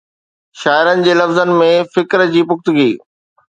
شاعرن 0.61 1.03
جي 1.09 1.13
لفظن 1.19 1.53
۾ 1.59 1.69
فڪر 1.93 2.27
جي 2.35 2.45
پختگي 2.51 2.91